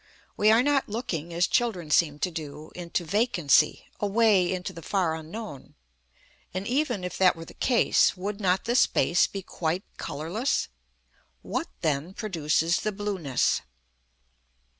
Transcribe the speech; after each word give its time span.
We 0.35 0.49
are 0.49 0.63
not 0.63 0.89
looking, 0.89 1.31
as 1.31 1.45
children 1.45 1.91
seem 1.91 2.17
to 2.21 2.31
do, 2.31 2.71
into 2.73 3.05
vacancy, 3.05 3.85
away 3.99 4.51
into 4.51 4.73
the 4.73 4.81
far 4.81 5.13
unknown. 5.13 5.75
And 6.55 6.65
even, 6.65 7.03
if 7.03 7.19
that 7.19 7.35
were 7.35 7.45
the 7.45 7.53
case, 7.53 8.17
would 8.17 8.41
not 8.41 8.65
the 8.65 8.75
space 8.75 9.27
be 9.27 9.43
quite 9.43 9.83
colourless? 9.97 10.69
What, 11.43 11.67
then, 11.81 12.15
produces 12.15 12.79
the 12.79 12.91
blueness? 12.91 13.61